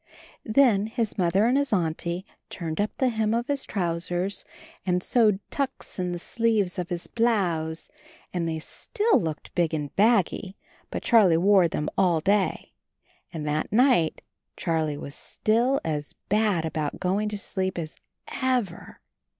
Then 0.43 0.87
his 0.87 1.15
Mother 1.19 1.45
and 1.45 1.55
his 1.55 1.71
Auntie 1.71 2.25
turned 2.49 2.81
up 2.81 2.89
the 2.97 3.09
hem 3.09 3.35
of 3.35 3.45
his 3.45 3.65
trousers 3.65 4.45
and 4.83 5.03
sewed 5.03 5.39
tucks 5.51 5.99
in 5.99 6.11
the 6.11 6.17
sleeves 6.17 6.79
of 6.79 6.89
his 6.89 7.05
blouse, 7.05 7.87
and 8.33 8.49
they 8.49 8.57
still 8.57 9.21
looked 9.21 9.53
big 9.53 9.75
and 9.75 9.95
baggy, 9.95 10.57
but 10.89 11.03
Charlie 11.03 11.37
wore 11.37 11.67
them 11.67 11.87
all 11.99 12.19
day. 12.19 12.73
And 13.31 13.47
that 13.47 13.71
night 13.71 14.23
Charlie 14.57 14.97
was 14.97 15.13
still 15.13 15.79
as 15.85 16.15
bad 16.29 16.65
about 16.65 16.99
going 16.99 17.29
to 17.29 17.37
sleep 17.37 17.77
as 17.77 17.97
ever 18.41 19.01